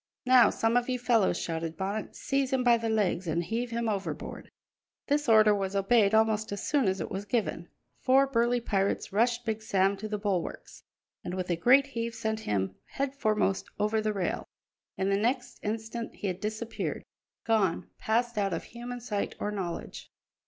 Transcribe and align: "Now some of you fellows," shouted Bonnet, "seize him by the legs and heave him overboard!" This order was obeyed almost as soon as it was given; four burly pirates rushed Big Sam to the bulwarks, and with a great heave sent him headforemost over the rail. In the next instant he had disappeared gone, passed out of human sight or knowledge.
"Now 0.25 0.49
some 0.49 0.77
of 0.77 0.89
you 0.89 0.97
fellows," 0.97 1.37
shouted 1.37 1.77
Bonnet, 1.77 2.15
"seize 2.15 2.51
him 2.51 2.63
by 2.63 2.75
the 2.75 2.89
legs 2.89 3.27
and 3.27 3.43
heave 3.43 3.69
him 3.69 3.87
overboard!" 3.87 4.49
This 5.05 5.29
order 5.29 5.53
was 5.53 5.75
obeyed 5.75 6.15
almost 6.15 6.51
as 6.51 6.65
soon 6.65 6.87
as 6.87 6.99
it 6.99 7.11
was 7.11 7.23
given; 7.25 7.67
four 7.99 8.25
burly 8.25 8.59
pirates 8.61 9.13
rushed 9.13 9.45
Big 9.45 9.61
Sam 9.61 9.95
to 9.97 10.07
the 10.07 10.17
bulwarks, 10.17 10.81
and 11.23 11.35
with 11.35 11.51
a 11.51 11.55
great 11.55 11.85
heave 11.85 12.15
sent 12.15 12.39
him 12.39 12.73
headforemost 12.97 13.65
over 13.77 14.01
the 14.01 14.11
rail. 14.11 14.47
In 14.97 15.11
the 15.11 15.17
next 15.17 15.59
instant 15.61 16.15
he 16.15 16.25
had 16.25 16.39
disappeared 16.39 17.03
gone, 17.45 17.87
passed 17.99 18.39
out 18.39 18.53
of 18.53 18.63
human 18.63 19.01
sight 19.01 19.35
or 19.39 19.51
knowledge. 19.51 20.09